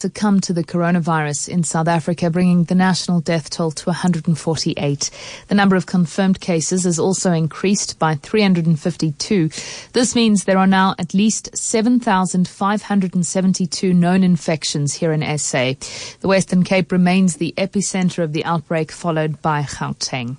[0.00, 5.10] succumbed to the coronavirus in South Africa, bringing the national death toll to 148.
[5.48, 9.50] The number of confirmed cases has also increased by 352.
[9.92, 15.74] This means there are now at least 7,572 known infections here in SA.
[16.20, 20.38] The Western Cape remains the epicenter of the outbreak, followed by Gauteng.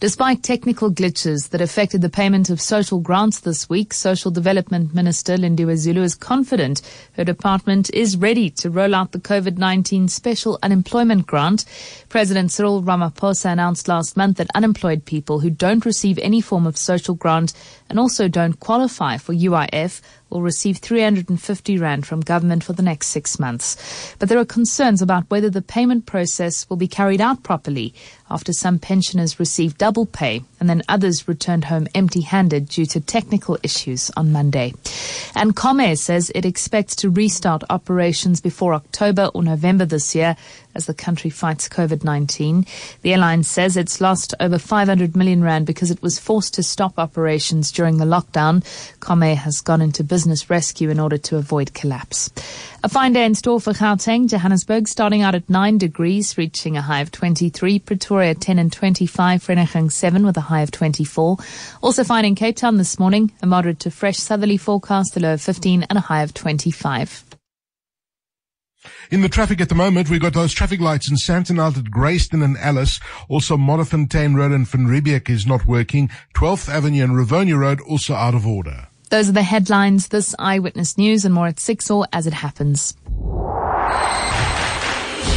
[0.00, 5.36] Despite technical glitches that affected the payment of social grants this week, Social Development Minister
[5.36, 6.82] Lindiwe Zulu is confident
[7.14, 11.64] her department is ready to roll out the COVID-19 special unemployment grant.
[12.08, 16.76] President Cyril Ramaphosa announced last month that unemployed people who don't receive any form of
[16.76, 17.52] social grant
[17.88, 23.08] and also don't qualify for UIF will receive 350 Rand from government for the next
[23.08, 24.14] six months.
[24.18, 27.94] But there are concerns about whether the payment process will be carried out properly
[28.30, 33.00] after some pensioners received double pay and then others returned home empty handed due to
[33.00, 34.74] technical issues on Monday.
[35.34, 40.36] And Comair says it expects to restart operations before October or November this year
[40.78, 42.66] as the country fights COVID-19.
[43.02, 46.98] The airline says it's lost over 500 million rand because it was forced to stop
[46.98, 48.64] operations during the lockdown.
[49.00, 52.30] Comair has gone into business rescue in order to avoid collapse.
[52.84, 56.82] A fine day in store for Gauteng, Johannesburg, starting out at 9 degrees, reaching a
[56.82, 57.80] high of 23.
[57.80, 61.38] Pretoria 10 and 25, Vereeniging 7 with a high of 24.
[61.82, 65.34] Also fine in Cape Town this morning, a moderate to fresh southerly forecast, a low
[65.34, 67.27] of 15 and a high of 25.
[69.10, 72.44] In the traffic at the moment, we've got those traffic lights in Santonalt at Grayston
[72.44, 73.00] and Alice.
[73.28, 76.10] Also, Modderfontein Road and Van Riebeeck is not working.
[76.34, 78.88] 12th Avenue and Rivonia Road also out of order.
[79.10, 80.08] Those are the headlines.
[80.08, 82.94] This Eyewitness News and more at 6 or as it happens.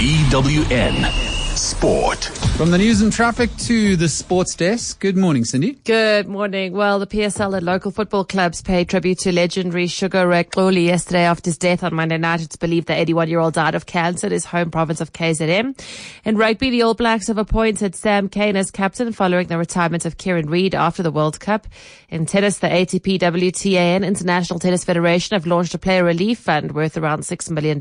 [0.01, 1.30] EWN
[1.61, 2.25] Sport.
[2.57, 4.99] From the news and traffic to the sports desk.
[4.99, 5.73] Good morning, Cindy.
[5.85, 6.73] Good morning.
[6.73, 11.23] Well, the PSL and local football clubs paid tribute to legendary Sugar Ray Xulu yesterday
[11.23, 12.41] after his death on Monday night.
[12.41, 15.79] It's believed the 81-year-old died of cancer in his home province of KZN.
[16.25, 20.17] In rugby, the All Blacks have appointed Sam Cane as captain following the retirement of
[20.17, 21.67] Kieran Read after the World Cup.
[22.09, 26.71] In tennis, the ATP WTA and International Tennis Federation have launched a player relief fund
[26.71, 27.79] worth around $6 million.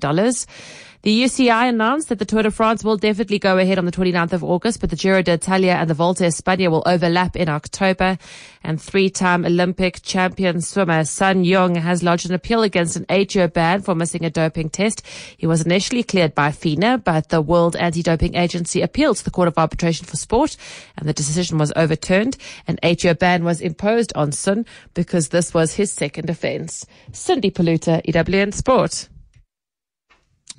[1.03, 4.35] The UCI announced that the Tour de France will definitely go ahead on the 29th
[4.35, 8.19] of August, but the Giro d'Italia and the Vuelta España will overlap in October.
[8.63, 13.81] And three-time Olympic champion swimmer Sun Yang has lodged an appeal against an eight-year ban
[13.81, 15.01] for missing a doping test.
[15.39, 19.49] He was initially cleared by FINA, but the World Anti-Doping Agency appealed to the Court
[19.49, 20.59] of Arbitration for Sport,
[20.99, 22.37] and the decision was overturned.
[22.69, 26.85] An eight-year ban was imposed on Sun because this was his second offence.
[27.11, 29.09] Cindy Paluta, EWN Sport.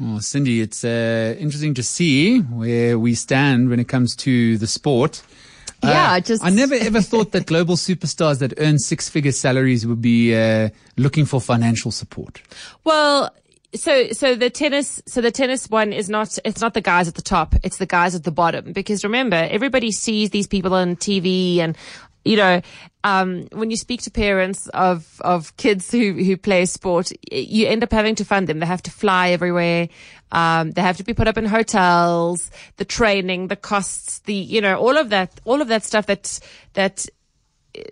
[0.04, 4.66] Oh, Cindy, it's uh, interesting to see where we stand when it comes to the
[4.66, 5.22] sport.
[5.84, 9.86] Yeah, uh, just I never ever thought that global superstars that earn six figure salaries
[9.86, 12.42] would be uh, looking for financial support.
[12.84, 13.32] Well,
[13.76, 17.16] so so the tennis so the tennis one is not it's not the guys at
[17.16, 20.96] the top it's the guys at the bottom because remember everybody sees these people on
[20.98, 21.78] TV and
[22.24, 22.62] you know,
[23.04, 27.84] um, when you speak to parents of, of kids who, who play sport, you end
[27.84, 28.60] up having to fund them.
[28.60, 29.90] They have to fly everywhere.
[30.32, 34.62] Um, they have to be put up in hotels, the training, the costs, the, you
[34.62, 36.40] know, all of that, all of that stuff that,
[36.74, 37.08] that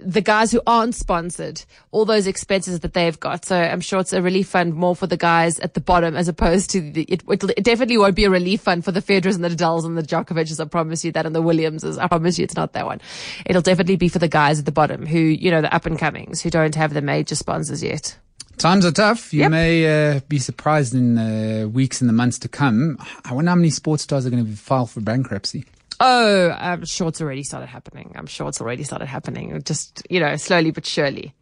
[0.04, 3.46] the guys who aren't sponsored, all those expenses that they've got.
[3.46, 6.28] So I'm sure it's a relief fund more for the guys at the bottom as
[6.28, 9.44] opposed to the, it, it definitely won't be a relief fund for the Federers and
[9.44, 10.60] the Nadals and the Djokovic's.
[10.60, 11.98] I promise you that and the Williamses.
[11.98, 13.00] I promise you it's not that one.
[13.46, 15.98] It'll definitely be for the guys at the bottom who, you know, the up and
[15.98, 18.18] comings who don't have the major sponsors yet.
[18.58, 19.34] Times are tough.
[19.34, 19.52] You Yep.
[19.52, 22.98] may uh, be surprised in the weeks and the months to come.
[23.24, 25.64] I wonder how many sports stars are going to file for bankruptcy.
[26.00, 28.14] Oh, I'm sure it's already started happening.
[28.16, 29.62] I'm sure it's already started happening.
[29.64, 31.34] Just, you know, slowly but surely.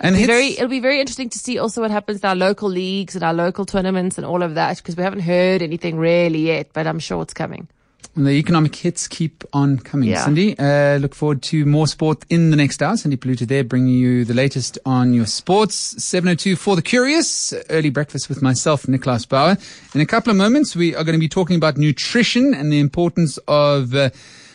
[0.00, 2.34] And It'll be very, it'll be very interesting to see also what happens to our
[2.34, 5.96] local leagues and our local tournaments and all of that because we haven't heard anything
[5.98, 7.68] really yet, but I'm sure it's coming.
[8.14, 10.10] And the economic hits keep on coming.
[10.10, 10.24] Yeah.
[10.24, 12.96] Cindy, uh, look forward to more sport in the next hour.
[12.96, 15.74] Cindy Paluta there bringing you the latest on your sports.
[16.02, 17.54] 702 for the curious.
[17.70, 19.56] Early breakfast with myself, Nickolaus Bauer.
[19.94, 22.80] In a couple of moments, we are going to be talking about nutrition and the
[22.80, 24.10] importance of uh,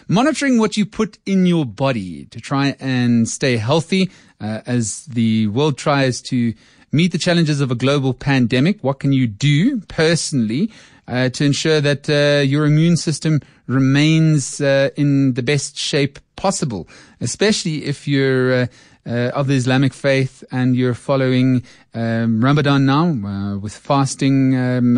[0.08, 5.48] monitoring what you put in your body to try and stay healthy uh, as the
[5.48, 6.54] world tries to
[6.92, 8.84] meet the challenges of a global pandemic.
[8.84, 10.72] What can you do personally
[11.08, 16.88] uh, to ensure that uh, your immune system remains uh, in the best shape possible,
[17.22, 18.68] especially if you're uh,
[19.06, 21.64] uh, of the Islamic faith and you're following
[21.94, 24.94] um, Ramadan now uh, with fasting um,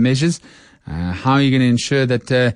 [0.00, 0.40] measures.
[0.86, 2.54] How are you going to ensure that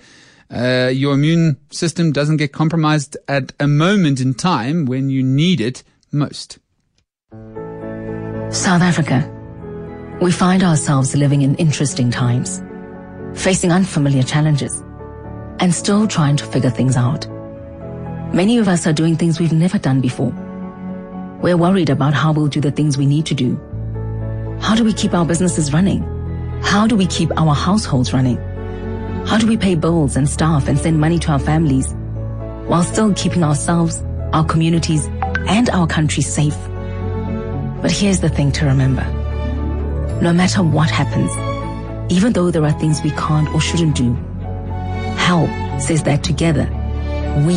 [0.50, 5.61] uh, your immune system doesn't get compromised at a moment in time when you need
[5.61, 5.82] it
[6.12, 6.59] most?
[8.50, 9.38] South Africa.
[10.20, 12.61] We find ourselves living in interesting times,
[13.35, 14.82] facing unfamiliar challenges,
[15.61, 17.29] and still trying to figure things out.
[18.35, 20.32] Many of us are doing things we've never done before.
[21.41, 23.61] We're worried about how we'll do the things we need to do.
[24.61, 26.03] How do we keep our businesses running?
[26.62, 28.38] How do we keep our households running?
[29.25, 31.94] How do we pay bills and staff and send money to our families
[32.67, 35.06] while still keeping ourselves, our communities,
[35.47, 36.59] and our country safe?
[37.81, 39.18] But here's the thing to remember.
[40.20, 41.31] No matter what happens,
[42.12, 44.15] even though there are things we can't or shouldn't do,
[45.17, 46.65] HELP says that together,
[47.47, 47.55] we,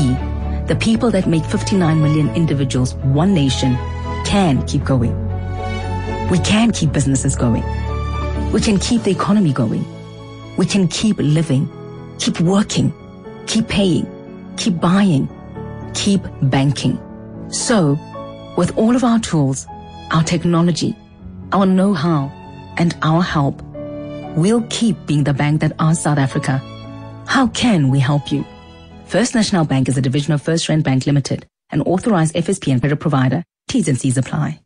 [0.68, 3.76] the people that make 59 million individuals one nation,
[4.26, 5.12] can keep going.
[6.30, 7.64] We can keep businesses going.
[8.52, 9.84] We can keep the economy going.
[10.58, 11.68] We can keep living,
[12.20, 12.94] keep working,
[13.48, 14.06] keep paying,
[14.58, 15.28] keep buying,
[15.94, 17.00] keep banking.
[17.50, 17.98] So,
[18.56, 19.66] with all of our tools,
[20.12, 20.96] our technology,
[21.52, 22.32] our know-how,
[22.78, 23.62] and our help,
[24.36, 26.58] we'll keep being the bank that are South Africa.
[27.28, 28.46] How can we help you?
[29.06, 33.00] First National Bank is a division of FirstRand Bank Limited, an authorized FSP and credit
[33.00, 33.44] provider.
[33.68, 34.60] T's and C's apply.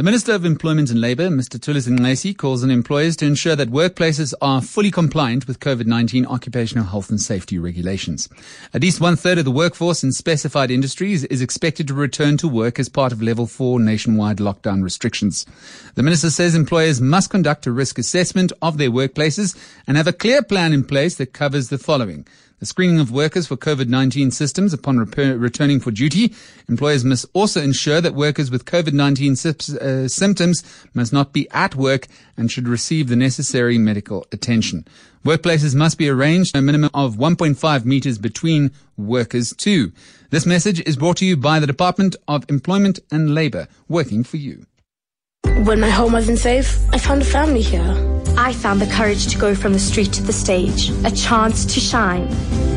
[0.00, 1.58] The Minister of Employment and Labour, Mr.
[1.58, 6.86] Thulas Nxesi, calls on employers to ensure that workplaces are fully compliant with COVID-19 occupational
[6.86, 8.26] health and safety regulations.
[8.72, 12.48] At least one third of the workforce in specified industries is expected to return to
[12.48, 15.44] work as part of level four nationwide lockdown restrictions.
[15.96, 19.54] The minister says employers must conduct a risk assessment of their workplaces
[19.86, 22.26] and have a clear plan in place that covers the following.
[22.60, 26.34] The screening of workers for COVID-19 systems upon returning for duty.
[26.68, 30.62] Employers must also ensure that workers with COVID-19 uh, symptoms
[30.92, 34.86] must not be at work and should receive the necessary medical attention.
[35.24, 39.92] Workplaces must be arranged a minimum of 1.5 meters between workers too.
[40.28, 44.36] This message is brought to you by the Department of Employment and Labor, working for
[44.36, 44.66] you.
[45.64, 47.84] When my home wasn't safe, I found a family here.
[48.38, 51.80] I found the courage to go from the street to the stage, a chance to
[51.80, 52.26] shine.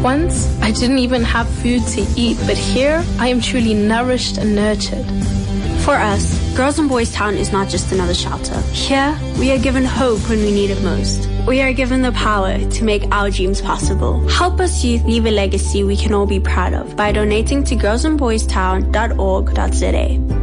[0.03, 4.53] Once, I didn't even have food to eat, but here, I am truly nourished and
[4.53, 5.05] nurtured.
[5.85, 8.59] For us, Girls and Boys Town is not just another shelter.
[8.73, 11.29] Here, we are given hope when we need it most.
[11.47, 14.27] We are given the power to make our dreams possible.
[14.27, 17.77] Help us youth leave a legacy we can all be proud of by donating to
[17.77, 20.42] girlsandboystown.org.za.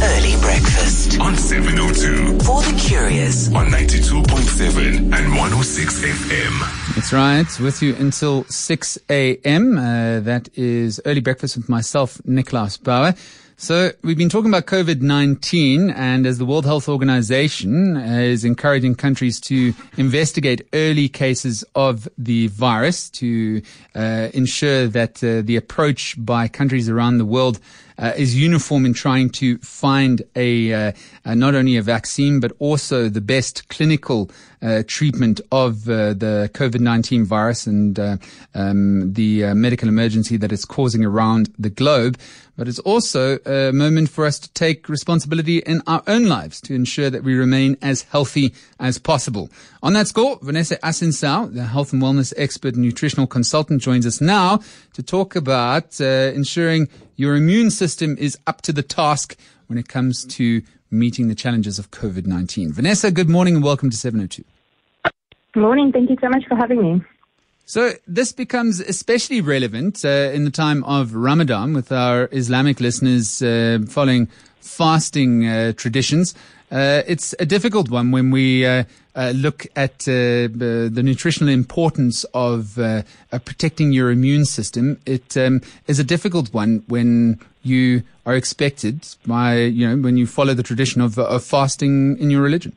[0.00, 6.94] Early breakfast on 702 for the curious on 92.7 and 106 FM.
[6.94, 7.60] That's right.
[7.60, 9.76] With you until 6 a.m.
[9.76, 13.14] Uh, that is early breakfast with myself, Nickolaus Bauer.
[13.56, 19.40] So we've been talking about COVID-19 and as the World Health Organization is encouraging countries
[19.40, 23.62] to investigate early cases of the virus to
[23.96, 27.58] uh, ensure that uh, the approach by countries around the world
[27.98, 30.92] uh, is uniform in trying to find a, uh,
[31.24, 34.30] uh, not only a vaccine but also the best clinical
[34.60, 38.16] uh, treatment of uh, the COVID-19 virus and uh,
[38.54, 42.18] um, the medical emergency that it's causing around the globe.
[42.58, 46.74] But it's also a moment for us to take responsibility in our own lives to
[46.74, 49.48] ensure that we remain as healthy as possible.
[49.80, 54.20] On that score, Vanessa Ascencao, the health and wellness expert and nutritional consultant, joins us
[54.20, 54.58] now
[54.94, 59.38] to talk about uh, ensuring your immune system is up to the task
[59.68, 60.60] when it comes to
[60.90, 62.72] meeting the challenges of COVID 19.
[62.72, 64.42] Vanessa, good morning and welcome to 702.
[65.52, 65.92] Good morning.
[65.92, 67.02] Thank you so much for having me.
[67.68, 73.42] So this becomes especially relevant uh, in the time of Ramadan with our Islamic listeners
[73.42, 74.28] uh, following
[74.62, 76.34] fasting uh, traditions.
[76.72, 78.84] Uh, it's a difficult one when we uh,
[79.14, 82.78] uh, look at the nutritional importance of
[83.44, 84.98] protecting your immune system.
[85.04, 90.26] It um, is a difficult one when you are expected by, you know, when you
[90.26, 92.74] follow the tradition of, of fasting in your religion.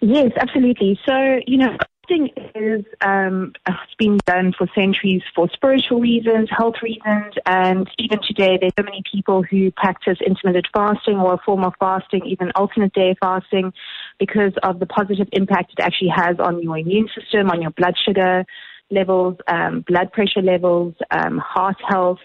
[0.00, 0.98] Yes, absolutely.
[1.06, 1.76] So, you know,
[2.12, 8.18] fasting is um, it's been done for centuries for spiritual reasons, health reasons, and even
[8.26, 12.50] today there's so many people who practice intermittent fasting or a form of fasting, even
[12.54, 13.72] alternate day fasting,
[14.18, 17.94] because of the positive impact it actually has on your immune system, on your blood
[18.04, 18.44] sugar
[18.90, 22.18] levels, um, blood pressure levels, um, heart health.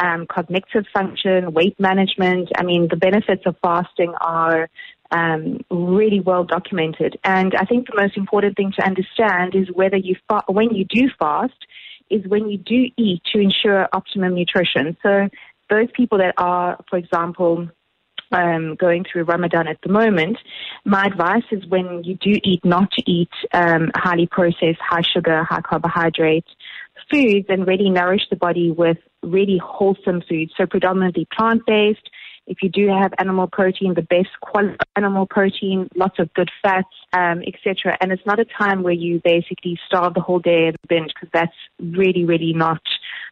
[0.00, 2.50] Um, cognitive function, weight management.
[2.56, 4.68] I mean, the benefits of fasting are
[5.10, 7.18] um, really well documented.
[7.24, 10.84] And I think the most important thing to understand is whether you fa- when you
[10.84, 11.66] do fast
[12.10, 14.96] is when you do eat to ensure optimum nutrition.
[15.02, 15.28] So
[15.70, 17.68] those people that are, for example,
[18.30, 20.38] um, going through Ramadan at the moment,
[20.84, 25.44] my advice is when you do eat, not to eat um, highly processed, high sugar,
[25.44, 26.46] high carbohydrate
[27.10, 30.52] foods, and really nourish the body with really wholesome foods.
[30.56, 32.08] So predominantly plant based,
[32.48, 36.88] If you do have animal protein, the best quality animal protein, lots of good fats,
[37.12, 37.96] um, etc.
[38.00, 41.28] And it's not a time where you basically starve the whole day and binge because
[41.32, 42.80] that's really, really not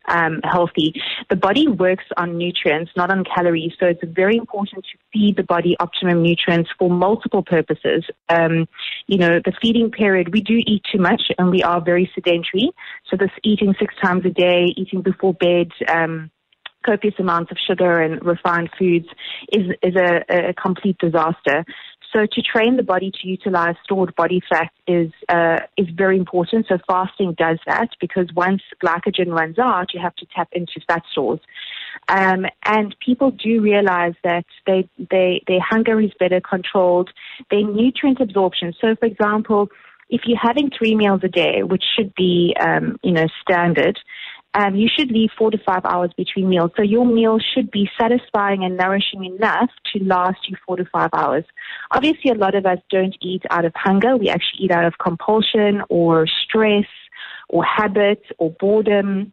[0.08, 0.94] um, healthy.
[1.30, 3.72] The body works on nutrients, not on calories.
[3.78, 8.04] So it's very important to feed the body optimum nutrients for multiple purposes.
[8.28, 8.68] Um,
[9.06, 12.70] you know, the feeding period, we do eat too much and we are very sedentary.
[13.10, 16.30] So this eating six times a day, eating before bed, um,
[16.84, 19.06] copious amounts of sugar and refined foods
[19.52, 21.64] is, is a, a complete disaster.
[22.12, 26.66] So to train the body to utilize stored body fat is uh, is very important.
[26.68, 31.02] So fasting does that because once glycogen runs out, you have to tap into fat
[31.10, 31.40] stores.
[32.08, 37.10] Um, and people do realize that they, they, their hunger is better controlled,
[37.50, 38.74] their nutrient absorption.
[38.80, 39.68] So, for example,
[40.08, 43.98] if you're having three meals a day, which should be, um, you know, standard,
[44.56, 46.70] um, you should leave four to five hours between meals.
[46.76, 51.10] So your meal should be satisfying and nourishing enough to last you four to five
[51.12, 51.44] hours.
[51.90, 54.16] Obviously, a lot of us don't eat out of hunger.
[54.16, 56.86] We actually eat out of compulsion or stress
[57.48, 59.32] or habit or boredom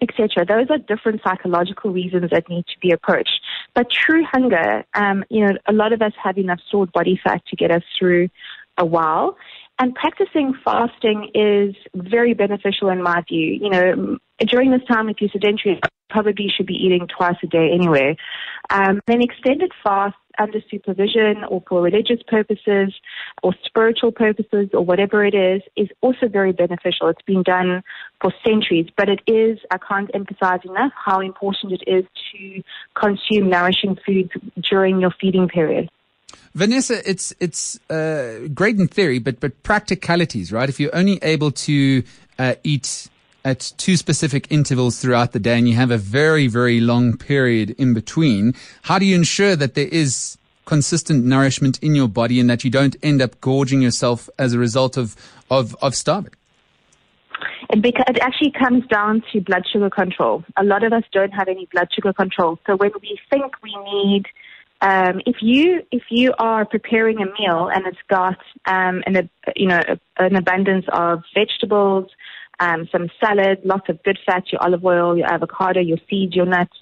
[0.00, 0.44] etc.
[0.46, 3.40] Those are different psychological reasons that need to be approached.
[3.74, 7.42] But true hunger, um, you know, a lot of us have enough stored body fat
[7.48, 8.28] to get us through
[8.76, 9.36] a while.
[9.80, 13.58] And practicing fasting is very beneficial in my view.
[13.60, 15.80] You know, during this time, if you're sedentary,
[16.10, 18.16] probably should be eating twice a day anyway.
[18.70, 22.94] Um, then extended fast under supervision or for religious purposes
[23.42, 27.08] or spiritual purposes or whatever it is, is also very beneficial.
[27.08, 27.82] It's been done
[28.20, 32.62] for centuries, but it is, I can't emphasize enough how important it is to
[32.94, 34.30] consume nourishing foods
[34.70, 35.90] during your feeding period.
[36.54, 40.68] Vanessa, it's it's uh, great in theory, but but practicalities, right?
[40.68, 42.02] If you're only able to
[42.38, 43.08] uh, eat
[43.48, 47.70] at two specific intervals throughout the day, and you have a very very long period
[47.78, 50.36] in between, how do you ensure that there is
[50.66, 54.58] consistent nourishment in your body and that you don't end up gorging yourself as a
[54.58, 55.16] result of
[55.50, 56.34] of, of starving?
[57.70, 60.44] It, beca- it actually comes down to blood sugar control.
[60.56, 62.58] A lot of us don't have any blood sugar control.
[62.66, 64.24] So when we think we need
[64.80, 69.66] um, if you if you are preparing a meal and it's got um, an you
[69.66, 69.82] know
[70.18, 72.10] an abundance of vegetables,
[72.60, 76.46] um, some salad, lots of good fats, your olive oil, your avocado, your seeds, your
[76.46, 76.76] nuts,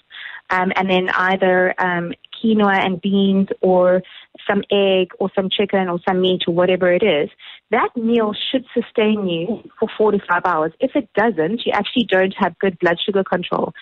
[0.51, 4.03] um, and then either um, quinoa and beans or
[4.49, 7.31] some egg or some chicken or some meat or whatever it is,
[7.71, 10.73] that meal should sustain you for four to five hours.
[10.79, 13.73] If it doesn't, you actually don't have good blood sugar control.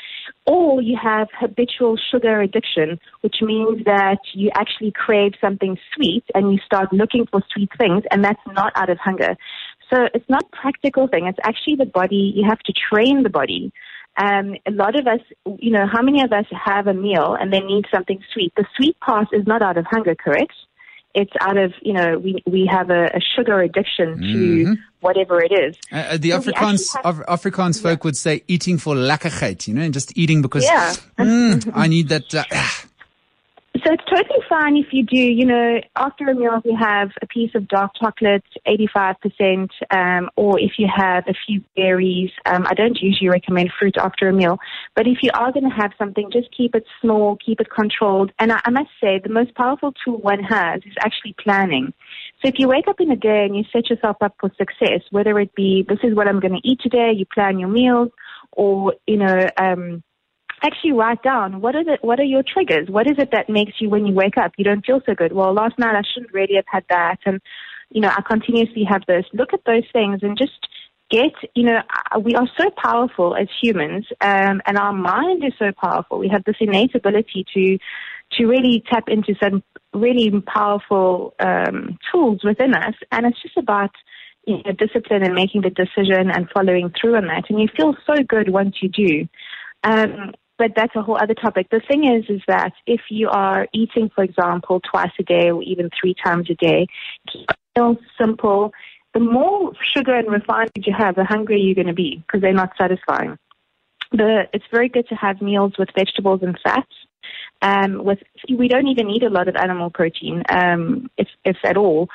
[0.46, 6.52] Or you have habitual sugar addiction, which means that you actually crave something sweet and
[6.52, 9.36] you start looking for sweet things and that's not out of hunger.
[9.90, 11.26] So it's not a practical thing.
[11.26, 12.32] It's actually the body.
[12.34, 13.72] You have to train the body
[14.16, 15.20] um, a lot of us,
[15.58, 18.52] you know, how many of us have a meal and they need something sweet?
[18.56, 20.52] The sweet part is not out of hunger, correct?
[21.14, 24.72] It's out of, you know, we, we have a, a sugar addiction to mm-hmm.
[25.00, 25.76] whatever it is.
[25.92, 28.04] Uh, uh the so Afrikaans, have, Afrikaans folk yeah.
[28.04, 30.94] would say eating for lekkigheid, you know, and just eating because yeah.
[31.18, 32.34] mm, I need that.
[32.34, 32.44] Uh,
[33.84, 37.10] so it's totally fine if you do, you know, after a meal, if you have
[37.20, 42.30] a piece of dark chocolate, 85%, um, or if you have a few berries.
[42.46, 44.58] Um, I don't usually recommend fruit after a meal,
[44.96, 48.32] but if you are going to have something, just keep it small, keep it controlled.
[48.38, 51.92] And I, I must say, the most powerful tool one has is actually planning.
[52.42, 55.02] So if you wake up in a day and you set yourself up for success,
[55.10, 58.10] whether it be, this is what I'm going to eat today, you plan your meals,
[58.52, 60.02] or, you know, um,
[60.66, 62.88] actually write down what are the what are your triggers?
[62.88, 65.32] What is it that makes you when you wake up you don't feel so good?
[65.32, 67.40] Well, last night I shouldn't really have had that, and
[67.90, 69.24] you know I continuously have this.
[69.32, 70.52] Look at those things and just
[71.10, 71.80] get you know
[72.20, 76.18] we are so powerful as humans, um, and our mind is so powerful.
[76.18, 77.78] We have this innate ability to
[78.38, 83.90] to really tap into some really powerful um, tools within us, and it's just about
[84.46, 87.44] you know, discipline and making the decision and following through on that.
[87.48, 89.28] And you feel so good once you do.
[89.84, 91.68] Um, but that's a whole other topic.
[91.70, 95.62] The thing is, is that if you are eating, for example, twice a day or
[95.62, 96.86] even three times a day,
[97.32, 98.72] keep it simple.
[99.14, 102.52] The more sugar and refined you have, the hungrier you're going to be because they're
[102.52, 103.38] not satisfying.
[104.12, 106.92] The, it's very good to have meals with vegetables and fats.
[107.62, 108.18] Um, with
[108.54, 112.08] we don't even need a lot of animal protein, um, if if at all.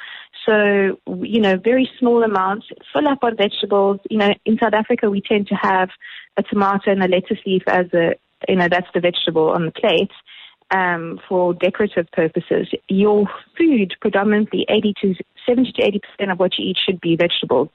[0.46, 2.68] So you know, very small amounts.
[2.94, 4.00] Fill up on vegetables.
[4.10, 5.90] You know, in South Africa, we tend to have
[6.38, 8.14] a tomato and a lettuce leaf as a
[8.48, 10.12] you know, that's the vegetable on the plate,
[10.72, 12.68] um, for decorative purposes.
[12.88, 13.28] Your
[13.58, 15.16] food, predominantly 80 to
[15.48, 17.70] 70 to 80 percent of what you eat should be vegetables.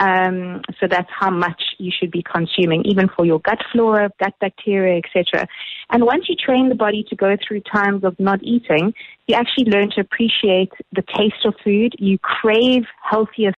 [0.00, 4.32] Um, so that's how much you should be consuming, even for your gut flora, gut
[4.40, 5.46] bacteria, etc.
[5.90, 8.94] And once you train the body to go through times of not eating,
[9.26, 11.94] you actually learn to appreciate the taste of food.
[11.98, 13.48] You crave healthier